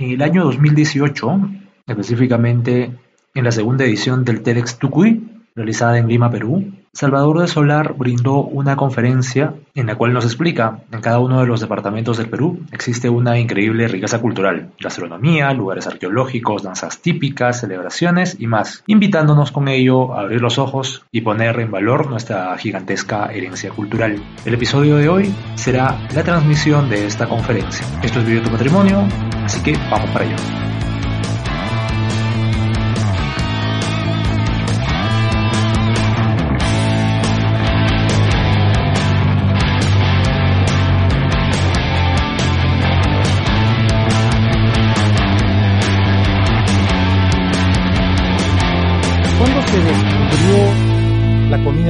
En 0.00 0.12
el 0.12 0.22
año 0.22 0.44
2018, 0.44 1.40
específicamente 1.88 2.96
en 3.34 3.44
la 3.44 3.50
segunda 3.50 3.84
edición 3.84 4.24
del 4.24 4.42
TEDx 4.42 4.78
Tucuy, 4.78 5.28
realizada 5.56 5.98
en 5.98 6.06
Lima, 6.06 6.30
Perú, 6.30 6.72
Salvador 6.92 7.40
de 7.40 7.48
Solar 7.48 7.94
brindó 7.96 8.42
una 8.42 8.76
conferencia 8.76 9.54
en 9.74 9.86
la 9.86 9.94
cual 9.94 10.12
nos 10.12 10.24
explica, 10.24 10.80
en 10.90 11.00
cada 11.00 11.20
uno 11.20 11.40
de 11.40 11.46
los 11.46 11.60
departamentos 11.60 12.18
del 12.18 12.28
Perú 12.28 12.60
existe 12.72 13.08
una 13.08 13.38
increíble 13.38 13.86
riqueza 13.88 14.20
cultural, 14.20 14.72
gastronomía, 14.80 15.52
lugares 15.52 15.86
arqueológicos, 15.86 16.62
danzas 16.62 17.00
típicas, 17.00 17.60
celebraciones 17.60 18.36
y 18.38 18.46
más, 18.46 18.82
invitándonos 18.86 19.52
con 19.52 19.68
ello 19.68 20.14
a 20.14 20.20
abrir 20.22 20.40
los 20.40 20.58
ojos 20.58 21.04
y 21.12 21.20
poner 21.20 21.60
en 21.60 21.70
valor 21.70 22.10
nuestra 22.10 22.56
gigantesca 22.58 23.26
herencia 23.32 23.70
cultural. 23.70 24.20
El 24.44 24.54
episodio 24.54 24.96
de 24.96 25.08
hoy 25.08 25.34
será 25.54 26.08
la 26.14 26.24
transmisión 26.24 26.88
de 26.88 27.06
esta 27.06 27.28
conferencia. 27.28 27.86
Esto 28.02 28.20
es 28.20 28.26
Vive 28.26 28.40
tu 28.40 28.50
Patrimonio, 28.50 29.06
así 29.44 29.62
que 29.62 29.72
vamos 29.90 30.10
para 30.10 30.24
ello. 30.24 30.36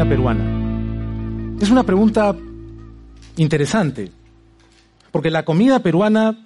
Peruana? 0.09 1.57
Es 1.61 1.71
una 1.71 1.83
pregunta 1.83 2.35
interesante, 3.37 4.11
porque 5.13 5.31
la 5.31 5.45
comida 5.45 5.81
peruana 5.81 6.37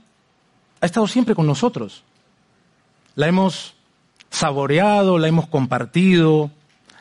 ha 0.81 0.87
estado 0.87 1.07
siempre 1.07 1.35
con 1.35 1.47
nosotros. 1.47 2.03
La 3.15 3.29
hemos 3.29 3.75
saboreado, 4.31 5.19
la 5.19 5.29
hemos 5.29 5.47
compartido, 5.49 6.51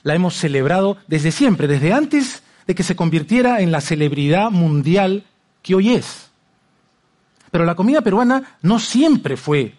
la 0.04 0.16
hemos 0.16 0.36
celebrado 0.36 0.98
desde 1.08 1.32
siempre, 1.32 1.68
desde 1.68 1.94
antes 1.94 2.44
de 2.68 2.76
que 2.76 2.84
se 2.84 2.96
convirtiera 2.96 3.62
en 3.62 3.72
la 3.72 3.82
celebridad 3.82 4.52
mundial 4.52 5.26
que 5.62 5.76
hoy 5.76 5.92
es. 5.92 6.30
Pero 7.50 7.66
la 7.66 7.76
comida 7.76 8.02
peruana 8.02 8.58
no 8.62 8.80
siempre 8.80 9.38
fue 9.38 9.76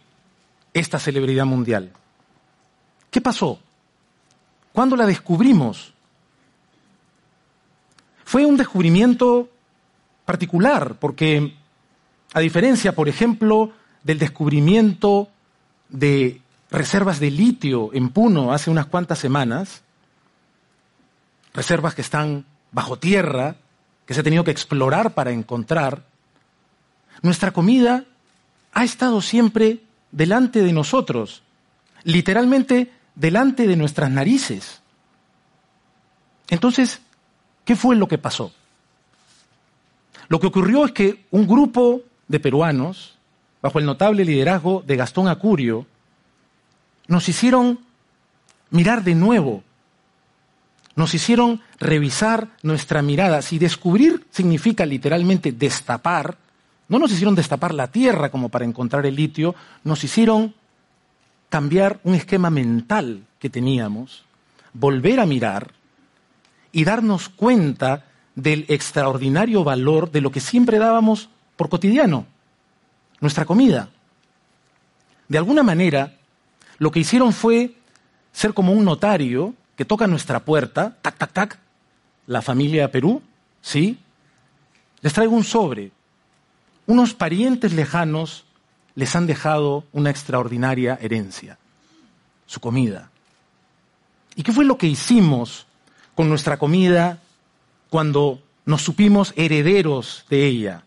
esta 0.74 0.98
celebridad 0.98 1.46
mundial. 1.46 1.90
¿Qué 3.10 3.20
pasó? 3.20 3.58
¿Cuándo 4.72 4.96
la 4.96 5.06
descubrimos? 5.06 5.92
Fue 8.24 8.46
un 8.46 8.56
descubrimiento 8.56 9.50
particular, 10.24 10.96
porque 10.98 11.54
a 12.32 12.40
diferencia, 12.40 12.94
por 12.94 13.08
ejemplo, 13.08 13.72
del 14.02 14.18
descubrimiento 14.18 15.28
de 15.88 16.40
reservas 16.70 17.20
de 17.20 17.30
litio 17.30 17.90
en 17.92 18.08
Puno 18.08 18.52
hace 18.52 18.70
unas 18.70 18.86
cuantas 18.86 19.18
semanas, 19.18 19.82
reservas 21.52 21.94
que 21.94 22.00
están 22.00 22.46
bajo 22.70 22.98
tierra, 22.98 23.56
que 24.06 24.14
se 24.14 24.20
ha 24.20 24.24
tenido 24.24 24.44
que 24.44 24.50
explorar 24.50 25.12
para 25.12 25.32
encontrar, 25.32 26.06
nuestra 27.20 27.50
comida 27.50 28.04
ha 28.72 28.84
estado 28.84 29.20
siempre 29.20 29.80
delante 30.10 30.62
de 30.62 30.72
nosotros, 30.72 31.42
literalmente 32.04 32.90
delante 33.14 33.66
de 33.66 33.76
nuestras 33.76 34.10
narices. 34.10 34.80
Entonces, 36.48 37.00
¿Qué 37.64 37.76
fue 37.76 37.96
lo 37.96 38.08
que 38.08 38.18
pasó? 38.18 38.52
Lo 40.28 40.40
que 40.40 40.46
ocurrió 40.46 40.84
es 40.84 40.92
que 40.92 41.26
un 41.30 41.46
grupo 41.46 42.00
de 42.28 42.40
peruanos, 42.40 43.16
bajo 43.60 43.78
el 43.78 43.86
notable 43.86 44.24
liderazgo 44.24 44.82
de 44.86 44.96
Gastón 44.96 45.28
Acurio, 45.28 45.86
nos 47.06 47.28
hicieron 47.28 47.80
mirar 48.70 49.04
de 49.04 49.14
nuevo, 49.14 49.62
nos 50.96 51.14
hicieron 51.14 51.60
revisar 51.78 52.48
nuestra 52.62 53.02
mirada. 53.02 53.42
Si 53.42 53.58
descubrir 53.58 54.26
significa 54.30 54.86
literalmente 54.86 55.52
destapar, 55.52 56.38
no 56.88 56.98
nos 56.98 57.12
hicieron 57.12 57.34
destapar 57.34 57.74
la 57.74 57.88
tierra 57.88 58.30
como 58.30 58.48
para 58.48 58.64
encontrar 58.64 59.06
el 59.06 59.16
litio, 59.16 59.54
nos 59.84 60.02
hicieron 60.02 60.54
cambiar 61.52 62.00
un 62.02 62.14
esquema 62.14 62.48
mental 62.48 63.26
que 63.38 63.50
teníamos, 63.50 64.24
volver 64.72 65.20
a 65.20 65.26
mirar 65.26 65.72
y 66.72 66.84
darnos 66.84 67.28
cuenta 67.28 68.06
del 68.34 68.64
extraordinario 68.68 69.62
valor 69.62 70.10
de 70.10 70.22
lo 70.22 70.30
que 70.30 70.40
siempre 70.40 70.78
dábamos 70.78 71.28
por 71.56 71.68
cotidiano, 71.68 72.24
nuestra 73.20 73.44
comida. 73.44 73.90
De 75.28 75.36
alguna 75.36 75.62
manera, 75.62 76.14
lo 76.78 76.90
que 76.90 77.00
hicieron 77.00 77.34
fue 77.34 77.74
ser 78.32 78.54
como 78.54 78.72
un 78.72 78.86
notario 78.86 79.52
que 79.76 79.84
toca 79.84 80.06
nuestra 80.06 80.40
puerta, 80.40 80.96
tac, 81.02 81.18
tac, 81.18 81.32
tac, 81.34 81.58
la 82.28 82.40
familia 82.40 82.90
Perú, 82.90 83.20
¿sí? 83.60 83.98
Les 85.02 85.12
traigo 85.12 85.36
un 85.36 85.44
sobre. 85.44 85.92
Unos 86.86 87.12
parientes 87.12 87.74
lejanos 87.74 88.46
les 88.94 89.14
han 89.16 89.26
dejado 89.26 89.84
una 89.92 90.10
extraordinaria 90.10 90.98
herencia, 91.00 91.58
su 92.46 92.60
comida. 92.60 93.10
¿Y 94.36 94.42
qué 94.42 94.52
fue 94.52 94.64
lo 94.64 94.78
que 94.78 94.86
hicimos 94.86 95.66
con 96.14 96.28
nuestra 96.28 96.58
comida 96.58 97.20
cuando 97.90 98.40
nos 98.64 98.82
supimos 98.82 99.32
herederos 99.36 100.24
de 100.30 100.46
ella. 100.46 100.84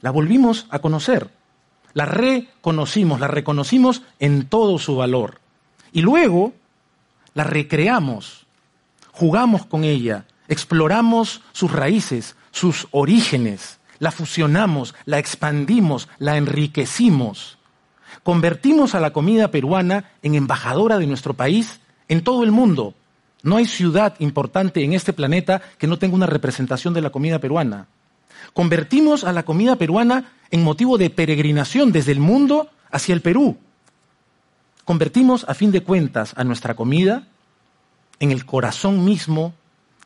La 0.00 0.10
volvimos 0.10 0.66
a 0.70 0.80
conocer, 0.80 1.30
la 1.94 2.06
reconocimos, 2.06 3.20
la 3.20 3.28
reconocimos 3.28 4.02
en 4.18 4.46
todo 4.46 4.78
su 4.78 4.96
valor. 4.96 5.40
Y 5.92 6.00
luego 6.00 6.52
la 7.34 7.44
recreamos, 7.44 8.46
jugamos 9.12 9.66
con 9.66 9.84
ella, 9.84 10.24
exploramos 10.48 11.42
sus 11.52 11.70
raíces, 11.70 12.36
sus 12.50 12.88
orígenes, 12.90 13.78
la 14.02 14.10
fusionamos, 14.10 14.94
la 15.06 15.18
expandimos, 15.18 16.10
la 16.18 16.36
enriquecimos. 16.36 17.56
Convertimos 18.22 18.94
a 18.94 19.00
la 19.00 19.14
comida 19.14 19.48
peruana 19.48 20.10
en 20.22 20.34
embajadora 20.34 20.98
de 20.98 21.06
nuestro 21.06 21.32
país 21.32 21.80
en 22.08 22.22
todo 22.22 22.44
el 22.44 22.50
mundo 22.52 22.94
no 23.42 23.56
hay 23.56 23.66
ciudad 23.66 24.14
importante 24.20 24.84
en 24.84 24.92
este 24.92 25.12
planeta 25.12 25.62
que 25.78 25.86
no 25.86 25.98
tenga 25.98 26.14
una 26.14 26.26
representación 26.26 26.94
de 26.94 27.00
la 27.00 27.10
comida 27.10 27.40
peruana. 27.40 27.88
Convertimos 28.54 29.24
a 29.24 29.32
la 29.32 29.42
comida 29.42 29.76
peruana 29.76 30.32
en 30.50 30.62
motivo 30.62 30.96
de 30.98 31.10
peregrinación 31.10 31.92
desde 31.92 32.12
el 32.12 32.20
mundo 32.20 32.70
hacia 32.90 33.14
el 33.14 33.20
Perú. 33.20 33.56
Convertimos, 34.84 35.44
a 35.48 35.54
fin 35.54 35.72
de 35.72 35.82
cuentas, 35.82 36.34
a 36.36 36.44
nuestra 36.44 36.74
comida 36.74 37.26
en 38.20 38.30
el 38.30 38.44
corazón 38.46 39.04
mismo 39.04 39.54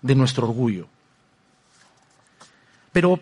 de 0.00 0.14
nuestro 0.14 0.46
orgullo. 0.46 0.86
Pero 2.92 3.20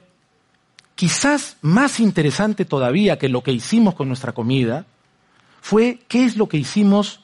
quizás 0.94 1.56
más 1.60 2.00
interesante 2.00 2.64
todavía 2.64 3.18
que 3.18 3.28
lo 3.28 3.42
que 3.42 3.52
hicimos 3.52 3.94
con 3.94 4.08
nuestra 4.08 4.32
comida 4.32 4.86
fue 5.60 6.00
qué 6.08 6.24
es 6.24 6.36
lo 6.36 6.48
que 6.48 6.58
hicimos 6.58 7.20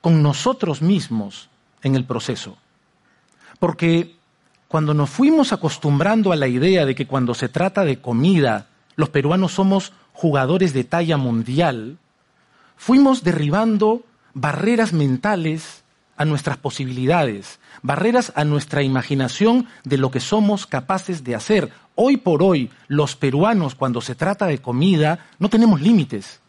con 0.00 0.22
nosotros 0.22 0.82
mismos 0.82 1.48
en 1.82 1.94
el 1.94 2.04
proceso. 2.04 2.56
Porque 3.58 4.16
cuando 4.68 4.94
nos 4.94 5.10
fuimos 5.10 5.52
acostumbrando 5.52 6.32
a 6.32 6.36
la 6.36 6.48
idea 6.48 6.86
de 6.86 6.94
que 6.94 7.06
cuando 7.06 7.34
se 7.34 7.48
trata 7.48 7.84
de 7.84 8.00
comida, 8.00 8.68
los 8.96 9.10
peruanos 9.10 9.52
somos 9.52 9.92
jugadores 10.12 10.72
de 10.72 10.84
talla 10.84 11.16
mundial, 11.16 11.98
fuimos 12.76 13.22
derribando 13.22 14.02
barreras 14.34 14.92
mentales 14.92 15.84
a 16.16 16.24
nuestras 16.24 16.56
posibilidades, 16.56 17.60
barreras 17.82 18.32
a 18.34 18.44
nuestra 18.44 18.82
imaginación 18.82 19.66
de 19.84 19.98
lo 19.98 20.10
que 20.10 20.20
somos 20.20 20.66
capaces 20.66 21.24
de 21.24 21.34
hacer. 21.34 21.70
Hoy 21.94 22.16
por 22.16 22.42
hoy, 22.42 22.70
los 22.88 23.16
peruanos, 23.16 23.74
cuando 23.74 24.00
se 24.00 24.14
trata 24.14 24.46
de 24.46 24.58
comida, 24.58 25.26
no 25.38 25.48
tenemos 25.48 25.80
límites. 25.80 26.40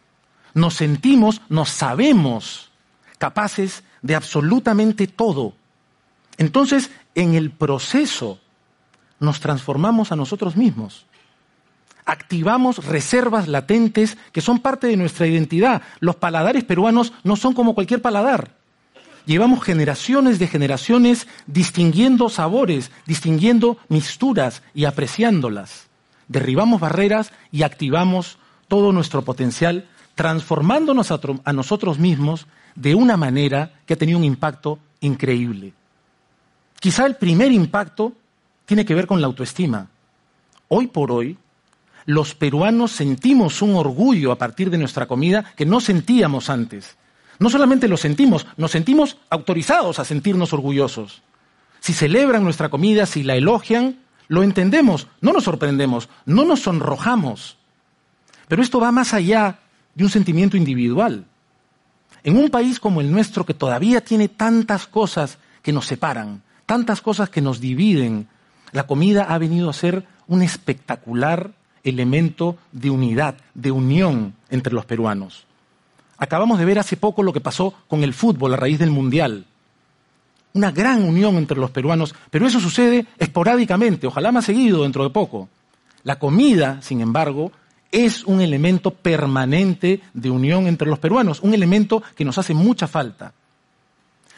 Nos 0.54 0.74
sentimos, 0.74 1.42
nos 1.48 1.68
sabemos 1.70 2.70
capaces 3.18 3.84
de 4.02 4.14
absolutamente 4.14 5.06
todo. 5.06 5.54
Entonces, 6.38 6.90
en 7.14 7.34
el 7.34 7.50
proceso 7.50 8.40
nos 9.20 9.40
transformamos 9.40 10.12
a 10.12 10.16
nosotros 10.16 10.56
mismos. 10.56 11.06
activamos 12.06 12.84
reservas 12.84 13.48
latentes 13.48 14.18
que 14.32 14.42
son 14.42 14.58
parte 14.58 14.86
de 14.86 14.96
nuestra 14.96 15.26
identidad. 15.26 15.80
Los 16.00 16.16
paladares 16.16 16.62
peruanos 16.64 17.14
no 17.22 17.36
son 17.36 17.54
como 17.54 17.74
cualquier 17.74 18.02
paladar. 18.02 18.63
Llevamos 19.26 19.64
generaciones 19.64 20.38
de 20.38 20.46
generaciones 20.46 21.26
distinguiendo 21.46 22.28
sabores, 22.28 22.90
distinguiendo 23.06 23.78
mixturas 23.88 24.62
y 24.74 24.84
apreciándolas. 24.84 25.86
Derribamos 26.28 26.80
barreras 26.80 27.32
y 27.50 27.62
activamos 27.62 28.38
todo 28.68 28.92
nuestro 28.92 29.22
potencial, 29.22 29.86
transformándonos 30.14 31.10
a, 31.10 31.52
nosotros 31.52 31.98
mismos 31.98 32.46
de 32.74 32.94
una 32.94 33.16
manera 33.16 33.72
que 33.86 33.94
ha 33.94 33.98
tenido 33.98 34.18
un 34.18 34.24
impacto 34.24 34.78
increíble. 35.00 35.72
Quizá 36.78 37.06
el 37.06 37.16
primer 37.16 37.50
impacto 37.50 38.12
tiene 38.66 38.84
que 38.84 38.94
ver 38.94 39.06
con 39.06 39.20
la 39.22 39.26
autoestima. 39.26 39.88
Hoy 40.68 40.86
por 40.88 41.10
hoy, 41.10 41.38
los 42.04 42.34
peruanos 42.34 42.92
sentimos 42.92 43.62
un 43.62 43.74
orgullo 43.74 44.32
a 44.32 44.38
partir 44.38 44.68
de 44.68 44.78
nuestra 44.78 45.06
comida 45.06 45.44
que 45.56 45.64
no 45.64 45.80
sentíamos 45.80 46.50
antes. 46.50 46.96
No 47.38 47.50
solamente 47.50 47.88
lo 47.88 47.96
sentimos, 47.96 48.46
nos 48.56 48.70
sentimos 48.70 49.16
autorizados 49.30 49.98
a 49.98 50.04
sentirnos 50.04 50.52
orgullosos. 50.52 51.22
Si 51.80 51.92
celebran 51.92 52.44
nuestra 52.44 52.68
comida, 52.68 53.06
si 53.06 53.22
la 53.22 53.34
elogian, 53.36 53.98
lo 54.28 54.42
entendemos, 54.42 55.08
no 55.20 55.32
nos 55.32 55.44
sorprendemos, 55.44 56.08
no 56.24 56.44
nos 56.44 56.60
sonrojamos. 56.60 57.58
Pero 58.48 58.62
esto 58.62 58.80
va 58.80 58.92
más 58.92 59.14
allá 59.14 59.58
de 59.94 60.04
un 60.04 60.10
sentimiento 60.10 60.56
individual. 60.56 61.26
En 62.22 62.36
un 62.36 62.48
país 62.48 62.80
como 62.80 63.00
el 63.00 63.10
nuestro, 63.10 63.44
que 63.44 63.54
todavía 63.54 64.02
tiene 64.02 64.28
tantas 64.28 64.86
cosas 64.86 65.38
que 65.62 65.72
nos 65.72 65.86
separan, 65.86 66.42
tantas 66.66 67.00
cosas 67.00 67.28
que 67.28 67.42
nos 67.42 67.60
dividen, 67.60 68.28
la 68.72 68.86
comida 68.86 69.24
ha 69.24 69.38
venido 69.38 69.68
a 69.68 69.74
ser 69.74 70.06
un 70.26 70.42
espectacular 70.42 71.52
elemento 71.84 72.56
de 72.72 72.90
unidad, 72.90 73.36
de 73.54 73.70
unión 73.70 74.34
entre 74.50 74.72
los 74.72 74.86
peruanos. 74.86 75.46
Acabamos 76.24 76.58
de 76.58 76.64
ver 76.64 76.78
hace 76.78 76.96
poco 76.96 77.22
lo 77.22 77.32
que 77.32 77.40
pasó 77.40 77.74
con 77.86 78.02
el 78.02 78.14
fútbol 78.14 78.54
a 78.54 78.56
raíz 78.56 78.78
del 78.78 78.90
Mundial. 78.90 79.46
Una 80.54 80.70
gran 80.70 81.02
unión 81.02 81.36
entre 81.36 81.58
los 81.58 81.70
peruanos, 81.70 82.14
pero 82.30 82.46
eso 82.46 82.60
sucede 82.60 83.06
esporádicamente, 83.18 84.06
ojalá 84.06 84.32
más 84.32 84.44
seguido 84.44 84.82
dentro 84.82 85.04
de 85.04 85.10
poco. 85.10 85.48
La 86.02 86.18
comida, 86.18 86.80
sin 86.82 87.00
embargo, 87.00 87.52
es 87.92 88.24
un 88.24 88.40
elemento 88.40 88.90
permanente 88.90 90.00
de 90.12 90.30
unión 90.30 90.66
entre 90.66 90.88
los 90.88 90.98
peruanos, 90.98 91.40
un 91.40 91.54
elemento 91.54 92.02
que 92.16 92.24
nos 92.24 92.38
hace 92.38 92.54
mucha 92.54 92.86
falta. 92.86 93.32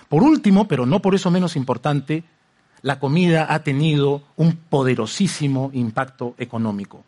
Por 0.08 0.22
último, 0.22 0.68
pero 0.68 0.86
no 0.86 1.00
por 1.00 1.14
eso 1.14 1.30
menos 1.30 1.56
importante, 1.56 2.24
la 2.82 2.98
comida 2.98 3.46
ha 3.52 3.62
tenido 3.62 4.22
un 4.36 4.56
poderosísimo 4.56 5.70
impacto 5.72 6.34
económico 6.38 7.04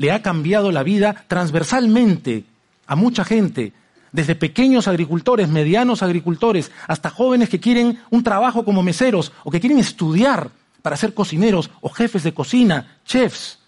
le 0.00 0.12
ha 0.12 0.22
cambiado 0.22 0.72
la 0.72 0.82
vida 0.82 1.26
transversalmente 1.28 2.44
a 2.90 2.96
mucha 2.96 3.24
gente, 3.24 3.72
desde 4.10 4.34
pequeños 4.34 4.88
agricultores, 4.88 5.48
medianos 5.48 6.02
agricultores, 6.02 6.72
hasta 6.88 7.08
jóvenes 7.08 7.48
que 7.48 7.60
quieren 7.60 8.00
un 8.10 8.24
trabajo 8.24 8.64
como 8.64 8.82
meseros 8.82 9.30
o 9.44 9.50
que 9.52 9.60
quieren 9.60 9.78
estudiar 9.78 10.50
para 10.82 10.96
ser 10.96 11.14
cocineros 11.14 11.70
o 11.80 11.88
jefes 11.88 12.24
de 12.24 12.34
cocina, 12.34 12.98
chefs, 13.04 13.60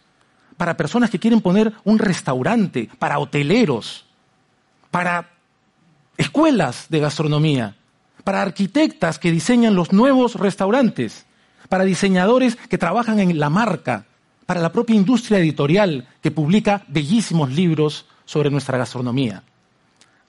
para 0.56 0.76
personas 0.76 1.08
que 1.08 1.20
quieren 1.20 1.40
poner 1.40 1.72
un 1.84 2.00
restaurante, 2.00 2.90
para 2.98 3.20
hoteleros, 3.20 4.06
para 4.90 5.30
escuelas 6.16 6.86
de 6.88 6.98
gastronomía, 6.98 7.76
para 8.24 8.42
arquitectas 8.42 9.20
que 9.20 9.30
diseñan 9.30 9.76
los 9.76 9.92
nuevos 9.92 10.34
restaurantes, 10.34 11.26
para 11.68 11.84
diseñadores 11.84 12.56
que 12.56 12.76
trabajan 12.76 13.20
en 13.20 13.38
la 13.38 13.50
marca, 13.50 14.04
para 14.46 14.60
la 14.60 14.72
propia 14.72 14.96
industria 14.96 15.38
editorial 15.38 16.08
que 16.20 16.32
publica 16.32 16.82
bellísimos 16.88 17.52
libros 17.52 18.06
sobre 18.24 18.50
nuestra 18.50 18.78
gastronomía. 18.78 19.42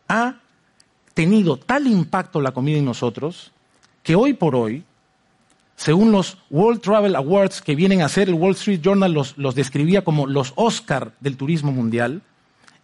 Ha 0.08 0.36
tenido 1.14 1.58
tal 1.58 1.88
impacto 1.88 2.42
la 2.42 2.52
comida 2.52 2.78
en 2.78 2.86
nosotros 2.86 3.52
que 4.02 4.16
hoy 4.16 4.34
por 4.34 4.56
hoy, 4.56 4.84
según 5.76 6.12
los 6.12 6.38
World 6.50 6.82
Travel 6.82 7.16
Awards 7.16 7.62
que 7.62 7.76
vienen 7.76 8.02
a 8.02 8.10
ser, 8.10 8.30
el 8.30 8.36
Wall 8.36 8.54
Street 8.54 8.82
Journal 8.82 9.14
los, 9.14 9.38
los 9.38 9.56
describía 9.56 10.04
como 10.04 10.28
los 10.28 10.54
Oscar 10.56 11.14
del 11.20 11.38
turismo 11.38 11.72
mundial, 11.72 12.22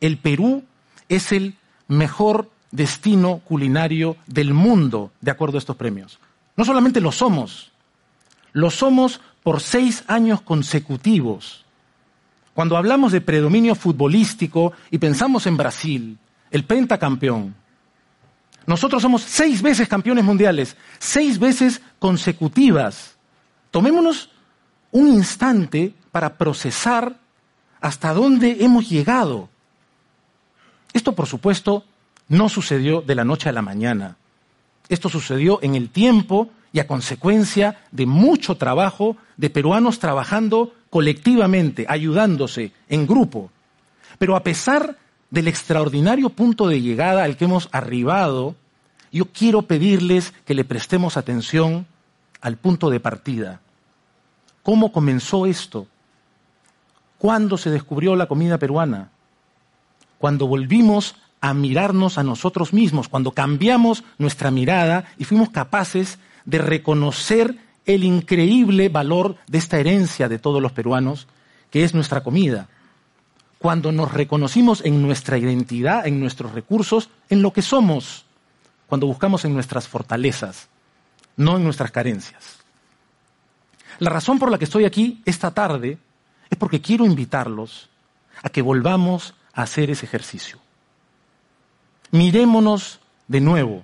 el 0.01 0.17
Perú 0.17 0.63
es 1.09 1.31
el 1.31 1.55
mejor 1.87 2.49
destino 2.71 3.39
culinario 3.39 4.15
del 4.27 4.53
mundo, 4.53 5.11
de 5.21 5.31
acuerdo 5.31 5.57
a 5.57 5.59
estos 5.59 5.75
premios. 5.75 6.19
No 6.55 6.65
solamente 6.65 7.01
lo 7.01 7.11
somos, 7.11 7.71
lo 8.53 8.69
somos 8.69 9.21
por 9.43 9.61
seis 9.61 10.03
años 10.07 10.41
consecutivos. 10.41 11.65
Cuando 12.59 12.75
hablamos 12.75 13.13
de 13.13 13.21
predominio 13.21 13.73
futbolístico 13.73 14.73
y 14.91 14.97
pensamos 14.97 15.47
en 15.47 15.55
Brasil, 15.55 16.17
el 16.51 16.65
pentacampeón, 16.65 17.55
nosotros 18.65 19.01
somos 19.01 19.21
seis 19.21 19.61
veces 19.61 19.87
campeones 19.87 20.25
mundiales, 20.25 20.75
seis 20.97 21.39
veces 21.39 21.81
consecutivas. 21.99 23.15
Tomémonos 23.71 24.31
un 24.91 25.07
instante 25.07 25.93
para 26.11 26.37
procesar 26.37 27.15
hasta 27.79 28.13
dónde 28.13 28.57
hemos 28.59 28.89
llegado. 28.89 29.47
Esto, 30.91 31.13
por 31.13 31.27
supuesto, 31.27 31.85
no 32.27 32.49
sucedió 32.49 32.99
de 32.99 33.15
la 33.15 33.23
noche 33.23 33.47
a 33.47 33.53
la 33.53 33.61
mañana. 33.61 34.17
Esto 34.89 35.07
sucedió 35.07 35.59
en 35.61 35.75
el 35.75 35.89
tiempo 35.89 36.49
y 36.73 36.79
a 36.79 36.87
consecuencia 36.87 37.79
de 37.91 38.05
mucho 38.05 38.57
trabajo 38.57 39.15
de 39.37 39.49
peruanos 39.49 39.99
trabajando 39.99 40.73
colectivamente, 40.89 41.85
ayudándose 41.87 42.71
en 42.87 43.07
grupo. 43.07 43.51
Pero 44.17 44.35
a 44.35 44.43
pesar 44.43 44.97
del 45.29 45.47
extraordinario 45.47 46.29
punto 46.29 46.67
de 46.67 46.81
llegada 46.81 47.23
al 47.23 47.37
que 47.37 47.45
hemos 47.45 47.69
arribado, 47.71 48.55
yo 49.11 49.25
quiero 49.25 49.63
pedirles 49.63 50.33
que 50.45 50.53
le 50.53 50.65
prestemos 50.65 51.17
atención 51.17 51.85
al 52.41 52.57
punto 52.57 52.89
de 52.89 52.99
partida. 52.99 53.61
¿Cómo 54.63 54.91
comenzó 54.91 55.45
esto? 55.45 55.87
¿Cuándo 57.17 57.57
se 57.57 57.69
descubrió 57.69 58.15
la 58.15 58.27
comida 58.27 58.57
peruana? 58.57 59.09
Cuando 60.17 60.47
volvimos 60.47 61.15
a 61.41 61.53
mirarnos 61.53 62.17
a 62.17 62.23
nosotros 62.23 62.73
mismos, 62.73 63.07
cuando 63.07 63.31
cambiamos 63.31 64.03
nuestra 64.17 64.51
mirada 64.51 65.05
y 65.17 65.23
fuimos 65.23 65.49
capaces 65.49 66.19
de 66.45 66.57
reconocer 66.57 67.57
el 67.89 68.03
increíble 68.03 68.87
valor 68.87 69.35
de 69.47 69.57
esta 69.57 69.79
herencia 69.79 70.29
de 70.29 70.37
todos 70.37 70.61
los 70.61 70.71
peruanos, 70.71 71.27
que 71.71 71.83
es 71.83 71.95
nuestra 71.95 72.21
comida. 72.21 72.69
Cuando 73.57 73.91
nos 73.91 74.13
reconocimos 74.13 74.85
en 74.85 75.01
nuestra 75.01 75.39
identidad, 75.39 76.05
en 76.05 76.19
nuestros 76.19 76.51
recursos, 76.51 77.09
en 77.29 77.41
lo 77.41 77.51
que 77.51 77.63
somos, 77.63 78.25
cuando 78.85 79.07
buscamos 79.07 79.43
en 79.43 79.55
nuestras 79.55 79.87
fortalezas, 79.87 80.69
no 81.35 81.57
en 81.57 81.63
nuestras 81.63 81.89
carencias. 81.89 82.59
La 83.97 84.11
razón 84.11 84.37
por 84.37 84.51
la 84.51 84.59
que 84.59 84.65
estoy 84.65 84.85
aquí 84.85 85.23
esta 85.25 85.49
tarde 85.49 85.97
es 86.47 86.57
porque 86.59 86.81
quiero 86.81 87.07
invitarlos 87.07 87.89
a 88.43 88.49
que 88.49 88.61
volvamos 88.61 89.33
a 89.51 89.63
hacer 89.63 89.89
ese 89.89 90.05
ejercicio. 90.05 90.59
Mirémonos 92.11 92.99
de 93.27 93.41
nuevo 93.41 93.83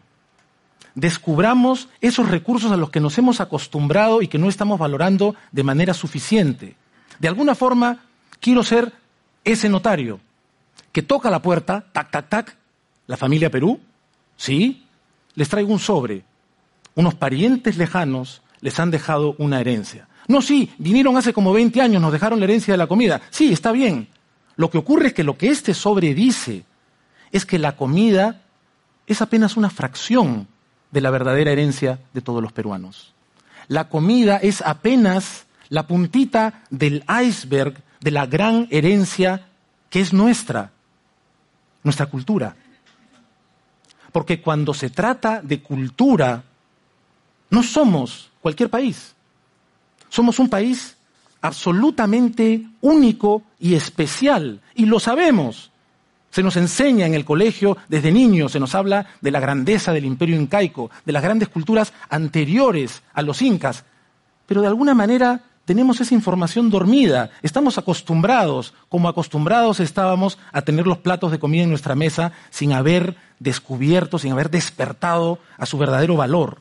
descubramos 0.96 1.90
esos 2.02 2.30
recursos 2.30 2.72
a 2.72 2.78
los 2.78 2.90
que 2.90 3.00
nos 3.00 3.18
hemos 3.18 3.42
acostumbrado 3.42 4.22
y 4.22 4.28
que 4.28 4.38
no 4.38 4.50
estamos 4.50 4.80
valorando 4.80 5.36
de 5.52 5.64
manera 5.64 5.94
suficiente. 5.94 6.75
De 7.20 7.28
alguna 7.28 7.54
forma, 7.54 8.06
quiero 8.40 8.64
ser 8.64 8.94
ese 9.44 9.70
notario 9.70 10.20
que 10.92 11.04
toca 11.04 11.30
la 11.30 11.42
puerta, 11.42 11.86
tac, 11.92 12.10
tac, 12.10 12.30
tac, 12.30 12.58
la 13.08 13.18
familia 13.18 13.52
Perú, 13.52 13.80
sí, 14.38 14.86
les 15.36 15.50
traigo 15.50 15.72
un 15.72 15.80
sobre. 15.80 16.24
Unos 16.96 17.14
parientes 17.14 17.78
lejanos 17.78 18.42
les 18.62 18.80
han 18.80 18.92
dejado 18.92 19.36
una 19.38 19.60
herencia. 19.60 20.08
No, 20.28 20.42
sí, 20.42 20.72
vinieron 20.78 21.18
hace 21.18 21.34
como 21.34 21.54
20 21.54 21.82
años, 21.82 22.02
nos 22.02 22.14
dejaron 22.14 22.40
la 22.40 22.46
herencia 22.46 22.74
de 22.74 22.78
la 22.78 22.88
comida. 22.88 23.22
Sí, 23.30 23.52
está 23.52 23.72
bien. 23.74 24.08
Lo 24.56 24.70
que 24.70 24.78
ocurre 24.78 25.08
es 25.08 25.14
que 25.14 25.24
lo 25.25 25.38
que 25.38 25.50
este 25.50 25.74
sobre 25.74 26.14
dice 26.14 26.64
es 27.32 27.46
que 27.46 27.60
la 27.60 27.75
comida 27.75 28.42
es 29.06 29.22
apenas 29.22 29.58
una 29.58 29.70
fracción 29.70 30.48
de 30.92 31.01
la 31.01 31.10
verdadera 31.10 31.51
herencia 31.51 32.00
de 32.13 32.22
todos 32.22 32.42
los 32.42 32.51
peruanos. 32.51 33.13
La 33.68 33.89
comida 33.89 34.38
es 34.38 34.62
apenas 34.62 35.46
la 35.70 35.88
puntita 35.88 36.63
del 36.70 37.04
iceberg 37.24 37.82
de 38.00 38.12
la 38.12 38.25
gran 38.25 38.68
herencia 38.70 39.48
que 39.89 40.01
es 40.01 40.13
nuestra, 40.13 40.72
nuestra 41.84 42.06
cultura. 42.06 42.56
Porque 44.12 44.42
cuando 44.42 44.74
se 44.74 44.89
trata 44.89 45.42
de 45.42 45.62
cultura, 45.62 46.44
no 47.50 47.63
somos 47.63 48.30
cualquier 48.42 48.70
país. 48.70 49.15
Somos 50.10 50.39
un 50.39 50.50
país 50.50 50.96
absolutamente 51.42 52.65
único 52.82 53.44
y 53.60 53.75
especial, 53.75 54.62
y 54.74 54.86
lo 54.86 55.00
sabemos. 55.00 55.72
Se 56.36 56.44
nos 56.44 56.58
enseña 56.58 57.06
en 57.06 57.13
el 57.13 57.24
colegio 57.24 57.77
desde 57.88 58.12
niños, 58.12 58.51
se 58.51 58.60
nos 58.60 58.75
habla 58.75 59.06
de 59.22 59.32
la 59.32 59.39
grandeza 59.39 59.94
del 59.94 60.04
imperio 60.04 60.36
incaico, 60.36 60.92
de 61.06 61.13
las 61.13 61.24
grandes 61.24 61.48
culturas 61.48 61.94
anteriores 62.10 63.04
a 63.13 63.22
los 63.22 63.42
incas, 63.42 63.86
pero 64.46 64.60
de 64.60 64.68
alguna 64.68 64.94
manera 64.94 65.44
tenemos 65.63 66.01
esa 66.01 66.13
información 66.13 66.70
dormida, 66.70 67.30
estamos 67.42 67.77
acostumbrados, 67.77 68.74
como 68.89 69.08
acostumbrados 69.08 69.80
estábamos 69.80 70.38
a 70.51 70.63
tener 70.63 70.86
los 70.86 70.98
platos 70.98 71.32
de 71.32 71.39
comida 71.39 71.63
en 71.63 71.70
nuestra 71.70 71.96
mesa 71.96 72.34
sin 72.50 72.74
haber 72.74 73.15
descubierto, 73.39 74.20
sin 74.20 74.34
haber 74.34 74.50
despertado 74.50 75.39
a 75.58 75.65
su 75.65 75.77
verdadero 75.77 76.18
valor. 76.18 76.58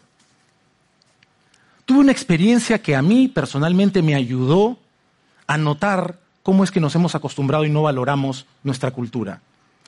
Tuve 1.85 1.99
una 1.99 2.13
experiencia 2.13 2.81
que 2.81 2.95
a 2.95 3.03
mí 3.03 3.27
personalmente 3.27 4.03
me 4.03 4.15
ayudó 4.15 4.79
a 5.49 5.59
notar 5.59 6.21
cómo 6.45 6.63
es 6.63 6.71
que 6.71 6.79
nos 6.79 6.95
hemos 6.95 7.17
acostumbrado 7.17 7.65
y 7.65 7.71
no 7.71 7.83
valoramos 7.83 8.47
nuestra 8.63 8.93
cultura. 8.93 9.41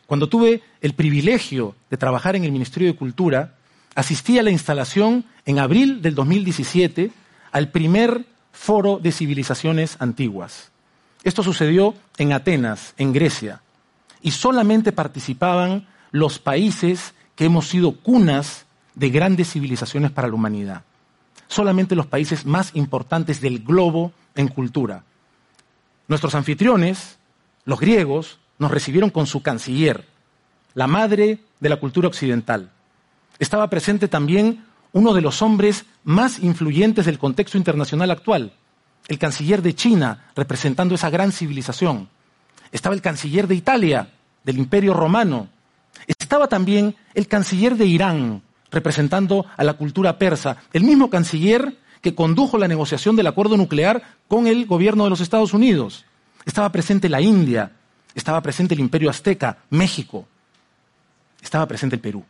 Cuando 0.07 0.29
tuve 0.29 0.63
el 0.81 0.95
privilegio 0.95 1.75
de 1.91 1.97
trabajar 1.97 2.37
en 2.37 2.45
el 2.45 2.53
Ministerio 2.53 2.89
de 2.89 2.97
Cultura, 2.97 3.55
asistí 3.95 4.39
a 4.39 4.43
la 4.43 4.51
instalación 4.51 5.25
en 5.45 5.59
abril 5.59 6.01
del 6.03 6.15
2017 6.15 7.11
al 7.53 7.71
primer 7.71 8.25
foro 8.53 8.99
de 8.99 9.13
civilizaciones 9.13 9.97
antiguas. 9.99 10.71
Esto 11.25 11.43
sucedió 11.43 11.95
en 12.19 12.33
Atenas, 12.33 12.95
en 12.99 13.13
Grecia, 13.13 13.61
y 14.23 14.31
solamente 14.31 14.93
participaban 14.93 15.87
los 16.13 16.39
países 16.39 17.15
que 17.35 17.47
hemos 17.47 17.69
sido 17.69 17.93
cunas 17.97 18.67
de 18.95 19.11
grandes 19.11 19.51
civilizaciones 19.53 20.11
para 20.11 20.29
la 20.29 20.35
humanidad. 20.35 20.83
Solamente 21.49 21.95
los 21.95 22.07
países 22.07 22.47
más 22.47 22.71
importantes 22.75 23.41
del 23.41 23.61
globo 23.61 24.13
en 24.35 24.49
cultura. 24.49 25.05
Nuestros 26.09 26.35
anfitriones, 26.35 27.19
los 27.65 27.81
griegos, 27.81 28.39
nos 28.59 28.71
recibieron 28.71 29.11
con 29.11 29.27
su 29.27 29.43
canciller, 29.43 30.05
la 30.75 30.87
madre 30.87 31.39
de 31.61 31.69
la 31.69 31.77
cultura 31.77 32.09
occidental. 32.09 32.71
Estaba 33.39 33.69
presente 33.69 34.09
también 34.09 34.65
uno 34.93 35.13
de 35.13 35.21
los 35.21 35.43
hombres 35.43 35.85
más 36.05 36.39
influyentes 36.39 37.07
del 37.07 37.19
contexto 37.19 37.59
internacional 37.59 38.11
actual, 38.11 38.53
el 39.09 39.19
canciller 39.19 39.63
de 39.63 39.75
China, 39.75 40.31
representando 40.35 40.95
esa 40.95 41.11
gran 41.11 41.33
civilización. 41.33 42.09
Estaba 42.73 42.95
el 42.95 43.03
canciller 43.03 43.47
de 43.47 43.55
Italia, 43.55 44.09
del 44.45 44.59
Imperio 44.59 44.95
Romano. 44.95 45.49
Estaba 46.07 46.49
también 46.49 46.97
el 47.15 47.29
canciller 47.29 47.77
de 47.77 47.87
Irán, 47.87 48.43
representando 48.71 49.47
a 49.57 49.65
la 49.65 49.75
cultura 49.75 50.19
persa, 50.19 50.57
el 50.73 50.85
mismo 50.85 51.11
canciller 51.11 51.77
que 52.01 52.15
condujo 52.15 52.59
la 52.59 52.69
negociación 52.69 53.17
del 53.17 53.27
acuerdo 53.27 53.57
nuclear 53.57 54.03
con 54.29 54.47
el 54.47 54.67
gobierno 54.67 55.05
de 55.05 55.11
los 55.11 55.21
Estados 55.21 55.55
Unidos. 55.55 56.05
Estaba 56.45 56.71
presente 56.71 57.09
la 57.09 57.21
India, 57.21 57.73
estaba 58.17 58.41
presente 58.41 58.75
el 58.75 58.81
Imperio 58.81 59.11
Azteca, 59.11 59.59
México, 59.71 60.27
estaba 61.43 61.67
presente 61.67 61.97
el 61.97 62.03
Perú. 62.03 62.25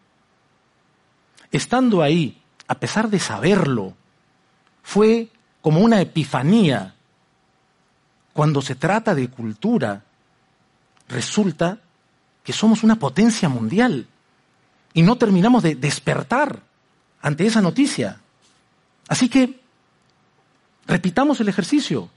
Estando 1.50 2.02
ahí, 2.02 2.42
a 2.66 2.74
pesar 2.74 3.08
de 3.08 3.20
saberlo, 3.20 3.94
fue 4.82 5.28
como 5.62 5.80
una 5.80 6.00
epifanía. 6.00 6.94
Cuando 8.32 8.60
se 8.60 8.74
trata 8.74 9.14
de 9.14 9.28
cultura, 9.30 10.02
resulta 11.08 11.78
que 12.42 12.52
somos 12.52 12.82
una 12.82 12.96
potencia 12.96 13.48
mundial 13.48 14.08
y 14.92 15.02
no 15.02 15.16
terminamos 15.16 15.62
de 15.62 15.76
despertar 15.76 16.62
ante 17.22 17.46
esa 17.46 17.62
noticia. 17.62 18.20
Así 19.06 19.28
que 19.28 19.60
repitamos 20.86 21.40
el 21.40 21.48
ejercicio. 21.48 22.10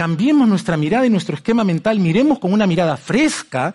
Cambiemos 0.00 0.48
nuestra 0.48 0.78
mirada 0.78 1.04
y 1.04 1.10
nuestro 1.10 1.34
esquema 1.34 1.62
mental, 1.62 2.00
miremos 2.00 2.38
con 2.38 2.54
una 2.54 2.66
mirada 2.66 2.96
fresca 2.96 3.74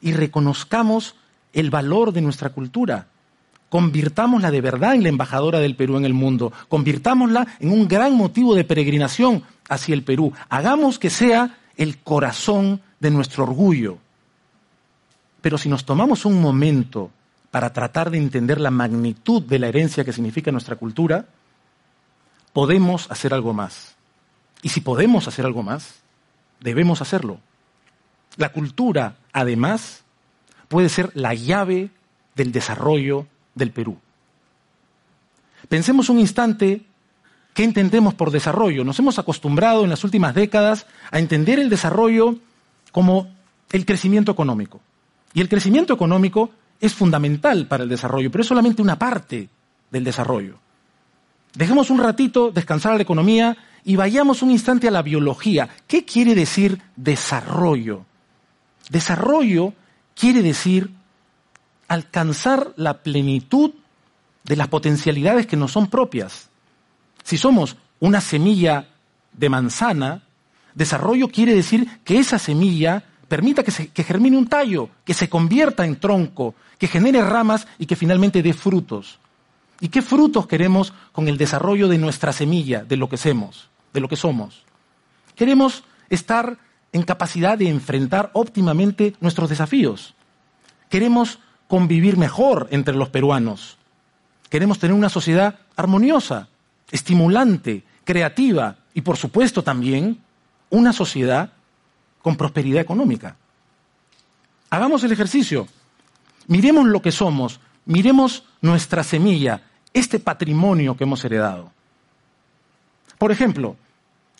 y 0.00 0.12
reconozcamos 0.12 1.16
el 1.52 1.68
valor 1.70 2.12
de 2.12 2.20
nuestra 2.20 2.50
cultura. 2.50 3.08
Convirtámosla 3.70 4.52
de 4.52 4.60
verdad 4.60 4.94
en 4.94 5.02
la 5.02 5.08
embajadora 5.08 5.58
del 5.58 5.74
Perú 5.74 5.96
en 5.96 6.04
el 6.04 6.14
mundo. 6.14 6.52
Convirtámosla 6.68 7.48
en 7.58 7.72
un 7.72 7.88
gran 7.88 8.14
motivo 8.14 8.54
de 8.54 8.62
peregrinación 8.62 9.42
hacia 9.68 9.96
el 9.96 10.04
Perú. 10.04 10.32
Hagamos 10.48 11.00
que 11.00 11.10
sea 11.10 11.58
el 11.76 11.98
corazón 11.98 12.80
de 13.00 13.10
nuestro 13.10 13.42
orgullo. 13.42 13.98
Pero 15.40 15.58
si 15.58 15.68
nos 15.68 15.84
tomamos 15.84 16.24
un 16.24 16.40
momento 16.40 17.10
para 17.50 17.72
tratar 17.72 18.12
de 18.12 18.18
entender 18.18 18.60
la 18.60 18.70
magnitud 18.70 19.42
de 19.42 19.58
la 19.58 19.66
herencia 19.66 20.04
que 20.04 20.12
significa 20.12 20.52
nuestra 20.52 20.76
cultura, 20.76 21.26
podemos 22.52 23.10
hacer 23.10 23.34
algo 23.34 23.52
más. 23.52 23.93
Y 24.64 24.70
si 24.70 24.80
podemos 24.80 25.28
hacer 25.28 25.44
algo 25.44 25.62
más, 25.62 25.96
debemos 26.58 27.02
hacerlo. 27.02 27.38
La 28.36 28.48
cultura, 28.48 29.18
además, 29.30 30.04
puede 30.68 30.88
ser 30.88 31.10
la 31.12 31.34
llave 31.34 31.90
del 32.34 32.50
desarrollo 32.50 33.26
del 33.54 33.72
Perú. 33.72 33.98
Pensemos 35.68 36.08
un 36.08 36.18
instante 36.18 36.80
qué 37.52 37.62
entendemos 37.62 38.14
por 38.14 38.30
desarrollo. 38.30 38.84
Nos 38.84 38.98
hemos 38.98 39.18
acostumbrado 39.18 39.84
en 39.84 39.90
las 39.90 40.02
últimas 40.02 40.34
décadas 40.34 40.86
a 41.10 41.18
entender 41.18 41.58
el 41.58 41.68
desarrollo 41.68 42.36
como 42.90 43.28
el 43.70 43.84
crecimiento 43.84 44.32
económico. 44.32 44.80
Y 45.34 45.42
el 45.42 45.50
crecimiento 45.50 45.92
económico 45.92 46.50
es 46.80 46.94
fundamental 46.94 47.66
para 47.66 47.82
el 47.82 47.90
desarrollo, 47.90 48.30
pero 48.30 48.40
es 48.40 48.48
solamente 48.48 48.80
una 48.80 48.98
parte 48.98 49.50
del 49.90 50.04
desarrollo. 50.04 50.63
Dejemos 51.54 51.90
un 51.90 51.98
ratito 51.98 52.50
descansar 52.50 52.92
a 52.92 52.96
la 52.96 53.02
economía 53.02 53.56
y 53.84 53.96
vayamos 53.96 54.42
un 54.42 54.50
instante 54.50 54.88
a 54.88 54.90
la 54.90 55.02
biología. 55.02 55.68
¿Qué 55.86 56.04
quiere 56.04 56.34
decir 56.34 56.82
desarrollo? 56.96 58.04
Desarrollo 58.90 59.72
quiere 60.14 60.42
decir 60.42 60.90
alcanzar 61.86 62.72
la 62.76 63.02
plenitud 63.02 63.72
de 64.42 64.56
las 64.56 64.68
potencialidades 64.68 65.46
que 65.46 65.56
nos 65.56 65.72
son 65.72 65.86
propias. 65.88 66.48
Si 67.22 67.38
somos 67.38 67.76
una 68.00 68.20
semilla 68.20 68.88
de 69.32 69.48
manzana, 69.48 70.22
desarrollo 70.74 71.28
quiere 71.28 71.54
decir 71.54 72.00
que 72.04 72.18
esa 72.18 72.38
semilla 72.38 73.04
permita 73.28 73.62
que, 73.62 73.70
se, 73.70 73.88
que 73.88 74.02
germine 74.02 74.36
un 74.36 74.48
tallo, 74.48 74.90
que 75.04 75.14
se 75.14 75.28
convierta 75.28 75.86
en 75.86 76.00
tronco, 76.00 76.54
que 76.78 76.88
genere 76.88 77.22
ramas 77.22 77.66
y 77.78 77.86
que 77.86 77.96
finalmente 77.96 78.42
dé 78.42 78.52
frutos. 78.52 79.18
¿Y 79.84 79.88
qué 79.88 80.00
frutos 80.00 80.46
queremos 80.46 80.94
con 81.12 81.28
el 81.28 81.36
desarrollo 81.36 81.88
de 81.88 81.98
nuestra 81.98 82.32
semilla, 82.32 82.84
de 82.84 82.96
lo 82.96 83.10
que 83.10 83.18
somos, 83.18 83.68
de 83.92 84.00
lo 84.00 84.08
que 84.08 84.16
somos? 84.16 84.64
Queremos 85.36 85.84
estar 86.08 86.56
en 86.94 87.02
capacidad 87.02 87.58
de 87.58 87.68
enfrentar 87.68 88.30
óptimamente 88.32 89.14
nuestros 89.20 89.50
desafíos. 89.50 90.14
Queremos 90.88 91.38
convivir 91.68 92.16
mejor 92.16 92.66
entre 92.70 92.94
los 92.94 93.10
peruanos. 93.10 93.76
Queremos 94.48 94.78
tener 94.78 94.96
una 94.96 95.10
sociedad 95.10 95.58
armoniosa, 95.76 96.48
estimulante, 96.90 97.84
creativa 98.04 98.76
y, 98.94 99.02
por 99.02 99.18
supuesto, 99.18 99.62
también 99.62 100.18
una 100.70 100.94
sociedad 100.94 101.52
con 102.22 102.36
prosperidad 102.36 102.80
económica. 102.80 103.36
Hagamos 104.70 105.04
el 105.04 105.12
ejercicio. 105.12 105.68
Miremos 106.46 106.86
lo 106.86 107.02
que 107.02 107.12
somos, 107.12 107.60
miremos 107.84 108.44
nuestra 108.62 109.04
semilla, 109.04 109.60
este 109.94 110.18
patrimonio 110.18 110.96
que 110.96 111.04
hemos 111.04 111.24
heredado. 111.24 111.72
Por 113.16 113.32
ejemplo, 113.32 113.76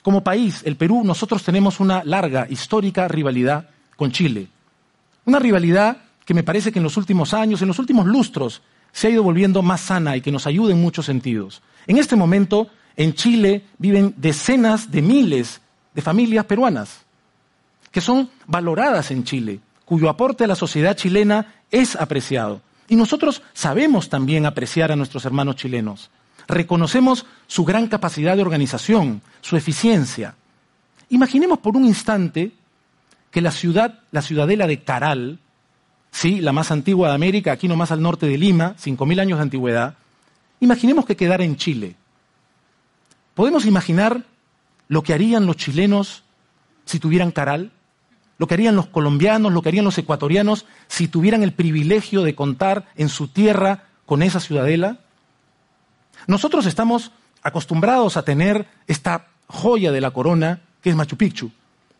como 0.02 0.22
país, 0.22 0.60
el 0.66 0.76
Perú, 0.76 1.02
nosotros 1.04 1.42
tenemos 1.42 1.80
una 1.80 2.04
larga, 2.04 2.46
histórica 2.50 3.08
rivalidad 3.08 3.70
con 3.96 4.12
Chile. 4.12 4.48
Una 5.24 5.38
rivalidad 5.38 5.96
que 6.26 6.34
me 6.34 6.42
parece 6.42 6.72
que 6.72 6.78
en 6.78 6.82
los 6.82 6.98
últimos 6.98 7.32
años, 7.32 7.62
en 7.62 7.68
los 7.68 7.78
últimos 7.78 8.04
lustros, 8.04 8.60
se 8.92 9.06
ha 9.06 9.10
ido 9.10 9.22
volviendo 9.22 9.62
más 9.62 9.80
sana 9.80 10.16
y 10.16 10.20
que 10.20 10.30
nos 10.30 10.46
ayuda 10.46 10.72
en 10.72 10.82
muchos 10.82 11.06
sentidos. 11.06 11.62
En 11.86 11.96
este 11.96 12.16
momento, 12.16 12.68
en 12.96 13.14
Chile 13.14 13.64
viven 13.78 14.14
decenas 14.18 14.90
de 14.90 15.00
miles 15.00 15.60
de 15.94 16.02
familias 16.02 16.44
peruanas 16.44 17.04
que 17.94 18.00
son 18.00 18.28
valoradas 18.46 19.12
en 19.12 19.22
Chile, 19.22 19.60
cuyo 19.84 20.08
aporte 20.08 20.42
a 20.42 20.48
la 20.48 20.56
sociedad 20.56 20.96
chilena 20.96 21.54
es 21.70 21.94
apreciado. 21.94 22.60
Y 22.88 22.96
nosotros 22.96 23.42
sabemos 23.52 24.08
también 24.08 24.46
apreciar 24.46 24.92
a 24.92 24.96
nuestros 24.96 25.24
hermanos 25.24 25.56
chilenos. 25.56 26.10
Reconocemos 26.46 27.26
su 27.46 27.64
gran 27.64 27.88
capacidad 27.88 28.36
de 28.36 28.42
organización, 28.42 29.22
su 29.40 29.56
eficiencia. 29.56 30.34
Imaginemos 31.08 31.58
por 31.58 31.76
un 31.76 31.84
instante 31.84 32.52
que 33.30 33.40
la 33.40 33.50
ciudad, 33.50 34.00
la 34.10 34.22
ciudadela 34.22 34.66
de 34.66 34.82
Caral, 34.82 35.38
sí, 36.10 36.40
la 36.40 36.52
más 36.52 36.70
antigua 36.70 37.08
de 37.08 37.14
América, 37.14 37.52
aquí 37.52 37.66
nomás 37.66 37.90
al 37.90 38.02
norte 38.02 38.26
de 38.26 38.38
Lima, 38.38 38.76
5.000 38.76 39.20
años 39.20 39.38
de 39.38 39.42
antigüedad, 39.42 39.94
imaginemos 40.60 41.06
que 41.06 41.16
quedara 41.16 41.44
en 41.44 41.56
Chile. 41.56 41.96
¿Podemos 43.34 43.66
imaginar 43.66 44.22
lo 44.88 45.02
que 45.02 45.14
harían 45.14 45.46
los 45.46 45.56
chilenos 45.56 46.22
si 46.84 47.00
tuvieran 47.00 47.32
Caral? 47.32 47.72
¿Lo 48.38 48.46
que 48.46 48.54
harían 48.54 48.76
los 48.76 48.86
colombianos, 48.86 49.52
lo 49.52 49.62
que 49.62 49.68
harían 49.68 49.84
los 49.84 49.98
ecuatorianos 49.98 50.66
si 50.88 51.08
tuvieran 51.08 51.42
el 51.42 51.52
privilegio 51.52 52.22
de 52.22 52.34
contar 52.34 52.86
en 52.96 53.08
su 53.08 53.28
tierra 53.28 53.84
con 54.06 54.22
esa 54.22 54.40
ciudadela? 54.40 54.98
Nosotros 56.26 56.66
estamos 56.66 57.12
acostumbrados 57.42 58.16
a 58.16 58.24
tener 58.24 58.66
esta 58.86 59.28
joya 59.46 59.92
de 59.92 60.00
la 60.00 60.10
corona 60.10 60.60
que 60.82 60.90
es 60.90 60.96
Machu 60.96 61.16
Picchu 61.16 61.50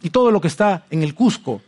y 0.03 0.11
todo 0.11 0.31
lo 0.31 0.41
que 0.41 0.49
está 0.49 0.85
en 0.91 1.03
el 1.03 1.15
Cusco, 1.15 1.63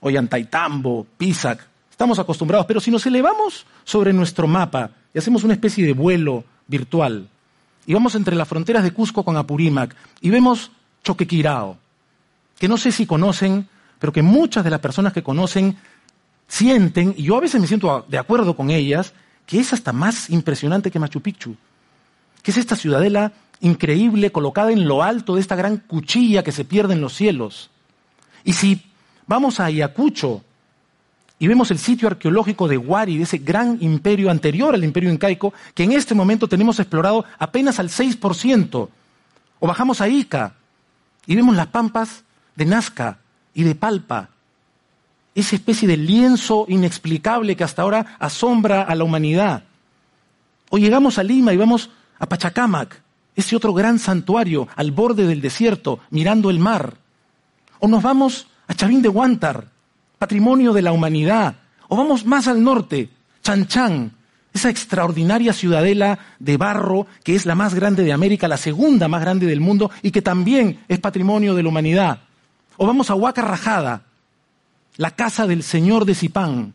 Ollantaytambo, 0.00 1.06
Pisac. 1.16 1.66
Estamos 1.90 2.18
acostumbrados, 2.18 2.66
pero 2.66 2.80
si 2.80 2.90
nos 2.90 3.06
elevamos 3.06 3.66
sobre 3.84 4.12
nuestro 4.12 4.46
mapa 4.46 4.90
y 5.12 5.18
hacemos 5.18 5.44
una 5.44 5.54
especie 5.54 5.86
de 5.86 5.92
vuelo 5.92 6.44
virtual 6.66 7.28
y 7.86 7.94
vamos 7.94 8.14
entre 8.14 8.36
las 8.36 8.48
fronteras 8.48 8.82
de 8.82 8.92
Cusco 8.92 9.24
con 9.24 9.36
Apurímac 9.36 9.94
y 10.20 10.30
vemos 10.30 10.70
Choquequirao, 11.02 11.78
que 12.58 12.68
no 12.68 12.76
sé 12.76 12.92
si 12.92 13.06
conocen, 13.06 13.68
pero 13.98 14.12
que 14.12 14.22
muchas 14.22 14.64
de 14.64 14.70
las 14.70 14.80
personas 14.80 15.12
que 15.12 15.22
conocen 15.22 15.76
sienten, 16.48 17.14
y 17.16 17.24
yo 17.24 17.36
a 17.36 17.40
veces 17.40 17.60
me 17.60 17.66
siento 17.66 18.04
de 18.08 18.18
acuerdo 18.18 18.56
con 18.56 18.70
ellas, 18.70 19.12
que 19.46 19.58
es 19.58 19.72
hasta 19.72 19.92
más 19.92 20.30
impresionante 20.30 20.90
que 20.90 20.98
Machu 20.98 21.20
Picchu, 21.20 21.56
que 22.42 22.50
es 22.50 22.56
esta 22.56 22.76
ciudadela 22.76 23.32
increíble 23.60 24.32
colocada 24.32 24.72
en 24.72 24.86
lo 24.86 25.02
alto 25.02 25.34
de 25.34 25.40
esta 25.40 25.56
gran 25.56 25.78
cuchilla 25.78 26.42
que 26.42 26.52
se 26.52 26.64
pierde 26.64 26.94
en 26.94 27.00
los 27.00 27.14
cielos. 27.14 27.70
Y 28.44 28.52
si 28.52 28.82
vamos 29.26 29.58
a 29.58 29.66
Ayacucho 29.66 30.42
y 31.38 31.48
vemos 31.48 31.70
el 31.70 31.78
sitio 31.78 32.08
arqueológico 32.08 32.68
de 32.68 32.76
Huari, 32.76 33.16
de 33.16 33.24
ese 33.24 33.38
gran 33.38 33.78
imperio 33.80 34.30
anterior 34.30 34.74
al 34.74 34.84
imperio 34.84 35.10
incaico, 35.10 35.52
que 35.74 35.84
en 35.84 35.92
este 35.92 36.14
momento 36.14 36.48
tenemos 36.48 36.78
explorado 36.78 37.24
apenas 37.38 37.78
al 37.78 37.88
6%, 37.88 38.88
o 39.60 39.66
bajamos 39.66 40.00
a 40.00 40.08
Ica 40.08 40.54
y 41.26 41.34
vemos 41.36 41.56
las 41.56 41.68
pampas 41.68 42.22
de 42.56 42.64
Nazca 42.64 43.18
y 43.54 43.62
de 43.64 43.74
Palpa, 43.74 44.30
esa 45.34 45.56
especie 45.56 45.88
de 45.88 45.96
lienzo 45.96 46.66
inexplicable 46.68 47.56
que 47.56 47.64
hasta 47.64 47.82
ahora 47.82 48.16
asombra 48.18 48.82
a 48.82 48.94
la 48.94 49.04
humanidad. 49.04 49.64
O 50.70 50.78
llegamos 50.78 51.18
a 51.18 51.22
Lima 51.22 51.52
y 51.52 51.56
vamos 51.56 51.90
a 52.18 52.26
Pachacamac, 52.26 53.02
ese 53.34 53.56
otro 53.56 53.72
gran 53.72 53.98
santuario 53.98 54.68
al 54.76 54.92
borde 54.92 55.26
del 55.26 55.40
desierto, 55.40 56.00
mirando 56.10 56.50
el 56.50 56.60
mar. 56.60 56.94
O 57.80 57.88
nos 57.88 58.02
vamos 58.02 58.46
a 58.68 58.74
Chavín 58.74 59.02
de 59.02 59.08
Huántar, 59.08 59.68
patrimonio 60.18 60.72
de 60.72 60.82
la 60.82 60.92
humanidad. 60.92 61.56
O 61.88 61.96
vamos 61.96 62.24
más 62.24 62.46
al 62.46 62.62
norte, 62.62 63.10
Chan 63.42 64.12
esa 64.54 64.70
extraordinaria 64.70 65.52
ciudadela 65.52 66.18
de 66.38 66.56
barro 66.56 67.08
que 67.24 67.34
es 67.34 67.44
la 67.44 67.56
más 67.56 67.74
grande 67.74 68.04
de 68.04 68.12
América, 68.12 68.46
la 68.46 68.56
segunda 68.56 69.08
más 69.08 69.20
grande 69.20 69.46
del 69.46 69.60
mundo 69.60 69.90
y 70.00 70.12
que 70.12 70.22
también 70.22 70.80
es 70.86 71.00
patrimonio 71.00 71.56
de 71.56 71.64
la 71.64 71.68
humanidad. 71.68 72.20
O 72.76 72.86
vamos 72.86 73.10
a 73.10 73.14
Huaca 73.14 73.42
Rajada, 73.42 74.02
la 74.96 75.10
casa 75.10 75.46
del 75.46 75.62
señor 75.62 76.04
de 76.04 76.14
Zipán, 76.14 76.74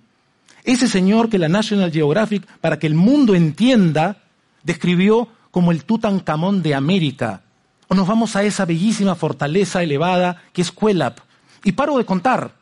ese 0.63 0.87
señor 0.87 1.29
que 1.29 1.39
la 1.39 1.49
National 1.49 1.91
Geographic, 1.91 2.45
para 2.61 2.79
que 2.79 2.87
el 2.87 2.93
mundo 2.93 3.35
entienda, 3.35 4.17
describió 4.63 5.29
como 5.51 5.71
el 5.71 5.83
Tutankamón 5.83 6.61
de 6.61 6.75
América. 6.75 7.41
O 7.87 7.95
nos 7.95 8.07
vamos 8.07 8.35
a 8.35 8.43
esa 8.43 8.65
bellísima 8.65 9.15
fortaleza 9.15 9.81
elevada 9.81 10.43
que 10.53 10.61
es 10.61 10.71
Cuelap. 10.71 11.19
Y 11.63 11.71
paro 11.71 11.97
de 11.97 12.05
contar, 12.05 12.53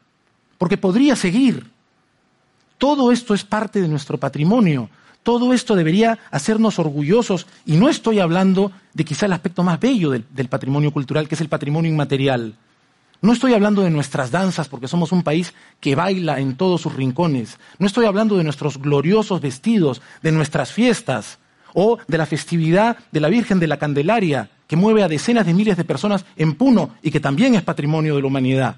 porque 0.57 0.77
podría 0.77 1.15
seguir. 1.15 1.69
Todo 2.77 3.11
esto 3.11 3.33
es 3.33 3.43
parte 3.43 3.81
de 3.81 3.87
nuestro 3.87 4.17
patrimonio. 4.17 4.89
Todo 5.23 5.51
esto 5.53 5.75
debería 5.75 6.17
hacernos 6.31 6.79
orgullosos. 6.79 7.45
Y 7.65 7.75
no 7.75 7.89
estoy 7.89 8.19
hablando 8.19 8.71
de 8.93 9.03
quizá 9.03 9.25
el 9.25 9.33
aspecto 9.33 9.63
más 9.63 9.79
bello 9.79 10.11
del, 10.11 10.23
del 10.29 10.47
patrimonio 10.47 10.91
cultural, 10.91 11.27
que 11.27 11.35
es 11.35 11.41
el 11.41 11.49
patrimonio 11.49 11.91
inmaterial. 11.91 12.55
No 13.21 13.33
estoy 13.33 13.53
hablando 13.53 13.81
de 13.81 13.89
nuestras 13.89 14.29
danzas, 14.29 14.67
porque 14.67 14.87
somos 14.87 15.11
un 15.11 15.23
país 15.23 15.53
que 15.79 15.95
baila 15.95 16.39
en 16.39 16.55
todos 16.55 16.81
sus 16.81 16.93
rincones. 16.93 17.57
No 17.79 17.87
estoy 17.87 18.05
hablando 18.05 18.37
de 18.37 18.43
nuestros 18.43 18.77
gloriosos 18.77 19.41
vestidos, 19.41 20.01
de 20.21 20.31
nuestras 20.31 20.71
fiestas, 20.71 21.39
o 21.73 21.97
de 22.07 22.17
la 22.17 22.25
festividad 22.25 22.97
de 23.11 23.19
la 23.19 23.29
Virgen 23.29 23.59
de 23.59 23.67
la 23.67 23.77
Candelaria, 23.77 24.49
que 24.67 24.75
mueve 24.75 25.03
a 25.03 25.07
decenas 25.07 25.45
de 25.45 25.53
miles 25.53 25.77
de 25.77 25.83
personas 25.83 26.25
en 26.35 26.55
Puno 26.55 26.91
y 27.01 27.11
que 27.11 27.19
también 27.19 27.55
es 27.55 27.63
patrimonio 27.63 28.15
de 28.15 28.21
la 28.21 28.27
humanidad. 28.27 28.77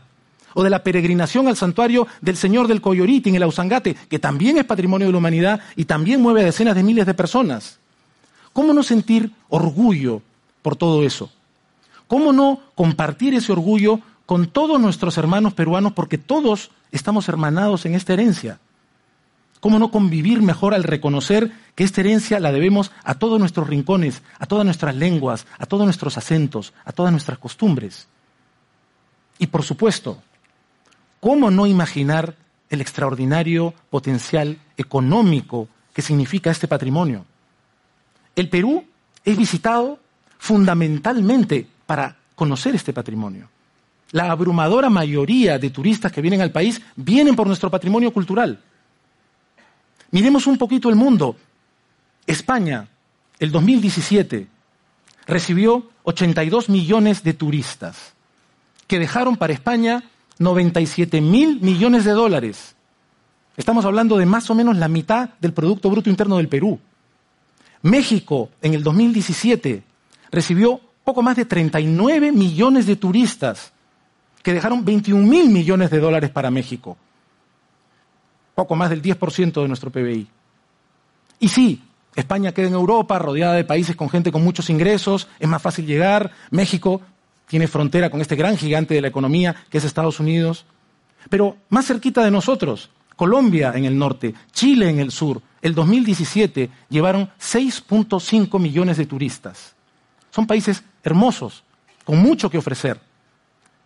O 0.54 0.64
de 0.64 0.70
la 0.70 0.84
peregrinación 0.84 1.48
al 1.48 1.58
santuario 1.58 2.08
del 2.22 2.36
Señor 2.36 2.68
del 2.68 2.82
Coyoriti 2.82 3.30
en 3.30 3.36
el 3.36 3.44
Ausangate, 3.44 3.96
que 4.10 4.20
también 4.20 4.58
es 4.58 4.66
patrimonio 4.66 5.08
de 5.08 5.14
la 5.14 5.20
humanidad 5.20 5.60
y 5.76 5.86
también 5.86 6.22
mueve 6.22 6.42
a 6.42 6.46
decenas 6.46 6.76
de 6.76 6.84
miles 6.84 7.06
de 7.06 7.14
personas. 7.14 7.80
¿Cómo 8.54 8.74
no 8.74 8.84
sentir 8.84 9.32
orgullo 9.50 10.22
por 10.62 10.76
todo 10.76 11.04
eso? 11.04 11.32
¿Cómo 12.08 12.34
no 12.34 12.60
compartir 12.74 13.36
ese 13.36 13.52
orgullo 13.52 14.02
con 14.30 14.46
todos 14.46 14.80
nuestros 14.80 15.18
hermanos 15.18 15.56
peruanos 15.56 15.94
porque 15.94 16.20
todos 16.20 16.70
estamos 16.92 17.28
hermanados 17.28 17.88
en 17.88 17.96
esta 17.96 18.14
herencia? 18.14 18.60
¿Cómo 19.60 19.80
no 19.80 19.90
convivir 19.90 20.44
mejor 20.44 20.76
al 20.76 20.84
reconocer 20.84 21.52
que 21.74 21.84
esta 21.84 22.02
herencia 22.02 22.40
la 22.40 22.52
debemos 22.52 22.92
a 23.04 23.16
todos 23.16 23.40
nuestros 23.40 23.68
rincones, 23.68 24.22
a 24.38 24.46
todas 24.46 24.66
nuestras 24.66 24.96
lenguas, 24.96 25.48
a 25.58 25.66
todos 25.66 25.86
nuestros 25.86 26.16
acentos, 26.16 26.74
a 26.86 26.92
todas 26.92 27.12
nuestras 27.12 27.40
costumbres? 27.40 28.08
Y 29.40 29.48
por 29.48 29.64
supuesto, 29.64 30.22
¿cómo 31.20 31.50
no 31.50 31.66
imaginar 31.66 32.36
el 32.70 32.82
extraordinario 32.82 33.74
potencial 33.90 34.60
económico 34.78 35.70
que 35.92 36.04
significa 36.04 36.52
este 36.52 36.68
patrimonio? 36.68 37.26
El 38.36 38.48
Perú 38.48 38.86
es 39.26 39.36
visitado 39.36 39.98
fundamentalmente 40.38 41.66
para 41.88 42.16
conocer 42.36 42.76
este 42.76 42.94
patrimonio. 42.94 43.50
La 44.12 44.32
abrumadora 44.32 44.90
mayoría 44.90 45.60
de 45.60 45.70
turistas 45.70 46.12
que 46.12 46.22
vienen 46.22 46.42
al 46.42 46.52
país 46.52 46.82
vienen 46.96 47.36
por 47.36 47.48
nuestro 47.48 47.70
patrimonio 47.70 48.12
cultural. 48.12 48.60
Miremos 50.12 50.48
un 50.48 50.58
poquito 50.58 50.90
el 50.90 50.96
mundo. 50.96 51.36
España, 52.26 52.88
el 53.40 53.52
2017, 53.52 54.48
recibió 55.28 55.90
82 56.04 56.70
millones 56.70 57.24
de 57.24 57.34
turistas, 57.34 58.14
que 58.88 59.00
dejaron 59.00 59.38
para 59.38 59.54
España 59.54 60.04
97 60.40 61.22
mil 61.22 61.60
millones 61.62 62.06
de 62.06 62.12
dólares. 62.12 62.76
Estamos 63.58 63.86
hablando 63.86 64.18
de 64.18 64.26
más 64.26 64.50
o 64.50 64.56
menos 64.56 64.78
la 64.78 64.88
mitad 64.88 65.32
del 65.40 65.54
Producto 65.54 65.90
Bruto 65.90 66.10
Interno 66.10 66.38
del 66.38 66.48
Perú. 66.48 66.80
México, 67.82 68.50
en 68.62 68.74
el 68.74 68.84
2017, 68.84 69.84
recibió 70.32 70.82
poco 71.04 71.22
más 71.22 71.36
de 71.36 71.46
39 71.46 72.32
millones 72.32 72.86
de 72.86 72.96
turistas, 72.96 73.74
que 74.44 74.54
dejaron 74.54 74.86
21 74.86 75.26
mil 75.26 75.50
millones 75.50 75.90
de 75.90 76.00
dólares 76.00 76.30
para 76.30 76.52
México 76.52 76.98
poco 78.60 78.76
más 78.76 78.90
del 78.90 79.02
10% 79.02 79.62
de 79.62 79.68
nuestro 79.70 79.90
PBI. 79.90 80.28
Y 81.40 81.48
sí, 81.48 81.82
España 82.14 82.52
queda 82.52 82.68
en 82.68 82.74
Europa, 82.74 83.18
rodeada 83.18 83.54
de 83.54 83.64
países 83.64 83.96
con 83.96 84.10
gente 84.10 84.34
con 84.34 84.44
muchos 84.44 84.70
ingresos, 84.70 85.30
es 85.40 85.48
más 85.48 85.62
fácil 85.62 85.86
llegar. 85.86 86.32
México 86.52 87.02
tiene 87.48 87.70
frontera 87.70 88.10
con 88.10 88.20
este 88.20 88.36
gran 88.36 88.58
gigante 88.58 88.96
de 88.96 89.02
la 89.02 89.08
economía 89.08 89.56
que 89.70 89.78
es 89.78 89.86
Estados 89.86 90.20
Unidos. 90.20 90.66
Pero 91.30 91.56
más 91.70 91.86
cerquita 91.86 92.22
de 92.22 92.32
nosotros, 92.32 92.90
Colombia 93.16 93.72
en 93.76 93.86
el 93.86 93.98
norte, 93.98 94.34
Chile 94.52 94.90
en 94.90 95.00
el 95.00 95.12
sur, 95.12 95.42
el 95.62 95.74
2017 95.74 96.70
llevaron 96.90 97.30
6.5 97.40 98.60
millones 98.60 98.98
de 98.98 99.06
turistas. 99.06 99.74
Son 100.32 100.46
países 100.46 100.84
hermosos, 101.02 101.64
con 102.04 102.18
mucho 102.18 102.50
que 102.50 102.58
ofrecer. 102.58 103.00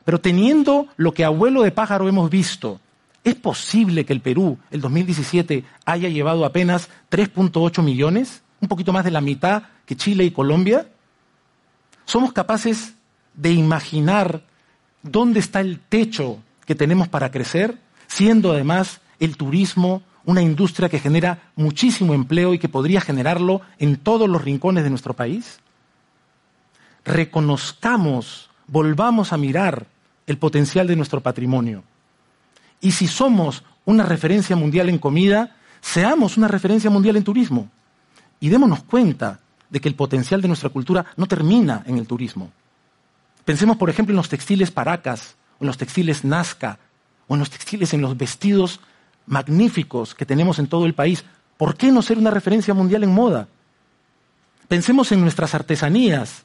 Pero 0.05 0.19
teniendo 0.19 0.87
lo 0.97 1.13
que 1.13 1.25
abuelo 1.25 1.63
de 1.63 1.71
pájaro 1.71 2.07
hemos 2.07 2.29
visto, 2.29 2.79
¿Es 3.23 3.35
posible 3.35 4.05
que 4.05 4.13
el 4.13 4.19
Perú, 4.19 4.57
el 4.69 4.81
2017, 4.81 5.63
haya 5.85 6.09
llevado 6.09 6.43
apenas 6.43 6.89
3.8 7.09 7.81
millones? 7.81 8.43
Un 8.59 8.67
poquito 8.67 8.91
más 8.91 9.05
de 9.05 9.11
la 9.11 9.21
mitad 9.21 9.63
que 9.85 9.95
Chile 9.95 10.25
y 10.25 10.31
Colombia. 10.31 10.87
¿Somos 12.05 12.33
capaces 12.33 12.95
de 13.33 13.51
imaginar 13.51 14.43
dónde 15.03 15.39
está 15.39 15.61
el 15.61 15.79
techo 15.79 16.39
que 16.65 16.75
tenemos 16.75 17.07
para 17.07 17.31
crecer, 17.31 17.77
siendo 18.07 18.51
además 18.51 18.99
el 19.19 19.37
turismo 19.37 20.03
una 20.25 20.41
industria 20.41 20.89
que 20.89 20.99
genera 20.99 21.51
muchísimo 21.55 22.13
empleo 22.13 22.53
y 22.53 22.59
que 22.59 22.69
podría 22.69 22.99
generarlo 22.99 23.61
en 23.79 23.97
todos 23.97 24.29
los 24.29 24.43
rincones 24.43 24.83
de 24.83 24.89
nuestro 24.89 25.13
país? 25.13 25.59
Reconozcamos, 27.05 28.49
volvamos 28.67 29.31
a 29.31 29.37
mirar 29.37 29.87
el 30.27 30.37
potencial 30.37 30.87
de 30.87 30.95
nuestro 30.95 31.21
patrimonio 31.21 31.83
y 32.83 32.91
si 32.91 33.07
somos 33.07 33.63
una 33.85 34.03
referencia 34.03 34.57
mundial 34.57 34.89
en 34.89 34.99
comida, 34.99 35.55
seamos 35.79 36.35
una 36.35 36.49
referencia 36.49 36.89
mundial 36.89 37.15
en 37.15 37.23
turismo. 37.23 37.69
Y 38.41 38.49
démonos 38.49 38.83
cuenta 38.83 39.39
de 39.69 39.79
que 39.79 39.87
el 39.87 39.95
potencial 39.95 40.41
de 40.41 40.49
nuestra 40.49 40.69
cultura 40.69 41.05
no 41.15 41.25
termina 41.25 41.81
en 41.87 41.97
el 41.97 42.05
turismo. 42.05 42.51
Pensemos, 43.45 43.77
por 43.77 43.89
ejemplo, 43.89 44.11
en 44.11 44.17
los 44.17 44.27
textiles 44.27 44.69
Paracas, 44.69 45.35
en 45.61 45.67
los 45.67 45.77
textiles 45.77 46.25
Nazca, 46.25 46.77
o 47.27 47.35
en 47.35 47.39
los 47.39 47.49
textiles 47.49 47.93
en 47.93 48.01
los 48.01 48.17
vestidos 48.17 48.81
magníficos 49.27 50.13
que 50.13 50.25
tenemos 50.25 50.59
en 50.59 50.67
todo 50.67 50.85
el 50.85 50.93
país. 50.93 51.23
¿Por 51.55 51.77
qué 51.77 51.89
no 51.89 52.01
ser 52.01 52.17
una 52.17 52.31
referencia 52.31 52.73
mundial 52.73 53.03
en 53.03 53.13
moda? 53.13 53.47
Pensemos 54.67 55.09
en 55.13 55.21
nuestras 55.21 55.55
artesanías, 55.55 56.43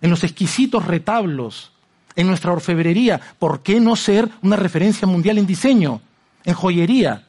en 0.00 0.10
los 0.10 0.22
exquisitos 0.22 0.86
retablos, 0.86 1.72
en 2.16 2.26
nuestra 2.26 2.52
orfebrería. 2.52 3.20
¿Por 3.38 3.62
qué 3.62 3.80
no 3.80 3.96
ser 3.96 4.28
una 4.42 4.56
referencia 4.56 5.06
mundial 5.06 5.38
en 5.38 5.46
diseño, 5.46 6.00
en 6.44 6.54
joyería? 6.54 7.26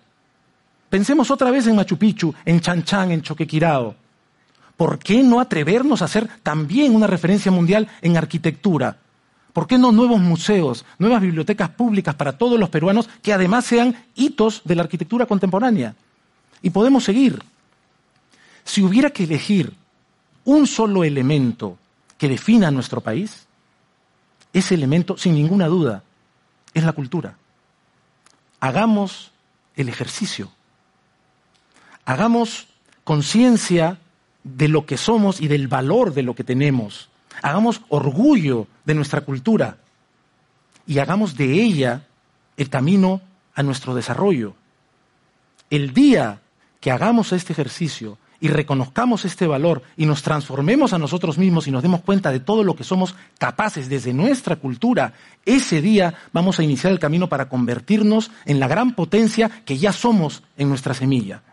Pensemos 0.89 1.31
otra 1.31 1.51
vez 1.51 1.67
en 1.67 1.75
Machu 1.75 1.97
Picchu, 1.97 2.33
en 2.43 2.59
Chan 2.59 2.83
Chan, 2.83 3.11
en 3.11 3.21
Choquequirao. 3.21 3.95
¿Por 4.75 4.99
qué 4.99 5.23
no 5.23 5.39
atrevernos 5.39 6.01
a 6.01 6.07
ser 6.07 6.27
también 6.43 6.95
una 6.95 7.07
referencia 7.07 7.51
mundial 7.51 7.87
en 8.01 8.17
arquitectura? 8.17 8.97
¿Por 9.53 9.67
qué 9.67 9.77
no 9.77 9.91
nuevos 9.91 10.19
museos, 10.19 10.85
nuevas 10.97 11.21
bibliotecas 11.21 11.69
públicas 11.69 12.15
para 12.15 12.37
todos 12.37 12.59
los 12.59 12.69
peruanos 12.69 13.09
que 13.21 13.33
además 13.33 13.65
sean 13.65 13.95
hitos 14.15 14.61
de 14.65 14.75
la 14.75 14.83
arquitectura 14.83 15.25
contemporánea? 15.25 15.95
Y 16.61 16.69
podemos 16.69 17.03
seguir. 17.03 17.41
Si 18.63 18.81
hubiera 18.81 19.09
que 19.09 19.25
elegir 19.25 19.73
un 20.45 20.67
solo 20.67 21.03
elemento 21.03 21.77
que 22.17 22.29
defina 22.29 22.71
nuestro 22.71 23.01
país, 23.01 23.47
ese 24.53 24.75
elemento, 24.75 25.17
sin 25.17 25.35
ninguna 25.35 25.67
duda, 25.67 26.03
es 26.73 26.83
la 26.83 26.93
cultura. 26.93 27.37
Hagamos 28.59 29.31
el 29.75 29.89
ejercicio. 29.89 30.51
Hagamos 32.05 32.67
conciencia 33.03 33.99
de 34.43 34.67
lo 34.67 34.85
que 34.85 34.97
somos 34.97 35.41
y 35.41 35.47
del 35.47 35.67
valor 35.67 36.13
de 36.13 36.23
lo 36.23 36.35
que 36.35 36.43
tenemos. 36.43 37.09
Hagamos 37.41 37.81
orgullo 37.89 38.67
de 38.85 38.95
nuestra 38.95 39.21
cultura 39.21 39.77
y 40.85 40.99
hagamos 40.99 41.37
de 41.37 41.53
ella 41.53 42.07
el 42.57 42.69
camino 42.69 43.21
a 43.55 43.63
nuestro 43.63 43.95
desarrollo. 43.95 44.55
El 45.69 45.93
día 45.93 46.41
que 46.79 46.91
hagamos 46.91 47.31
este 47.31 47.53
ejercicio 47.53 48.17
y 48.41 48.47
reconozcamos 48.47 49.23
este 49.23 49.47
valor 49.47 49.83
y 49.95 50.07
nos 50.07 50.23
transformemos 50.23 50.91
a 50.91 50.97
nosotros 50.97 51.37
mismos 51.37 51.67
y 51.67 51.71
nos 51.71 51.83
demos 51.83 52.01
cuenta 52.01 52.31
de 52.31 52.39
todo 52.39 52.63
lo 52.63 52.75
que 52.75 52.83
somos 52.83 53.15
capaces 53.37 53.87
desde 53.87 54.13
nuestra 54.13 54.55
cultura, 54.57 55.13
ese 55.45 55.81
día 55.81 56.15
vamos 56.33 56.59
a 56.59 56.63
iniciar 56.63 56.91
el 56.91 56.99
camino 56.99 57.29
para 57.29 57.47
convertirnos 57.47 58.31
en 58.45 58.59
la 58.59 58.67
gran 58.67 58.95
potencia 58.95 59.49
que 59.63 59.77
ya 59.77 59.93
somos 59.93 60.43
en 60.57 60.69
nuestra 60.69 60.95
semilla. 60.95 61.43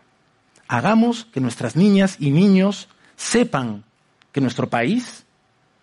Hagamos 0.67 1.25
que 1.25 1.39
nuestras 1.39 1.75
niñas 1.75 2.17
y 2.19 2.31
niños 2.31 2.89
sepan 3.15 3.83
que 4.31 4.41
nuestro 4.41 4.67
país 4.69 5.25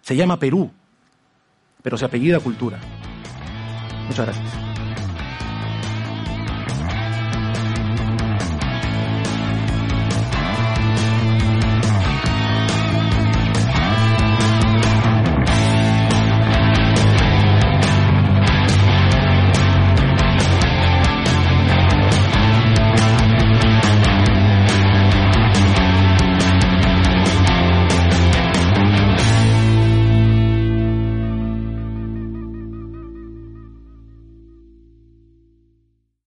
se 0.03 0.17
llama 0.17 0.41
Perú, 0.41 0.73
pero 1.83 1.97
se 1.97 2.05
apellida 2.05 2.41
cultura. 2.41 2.81
Muchas 4.09 4.27
gracias. 4.27 4.76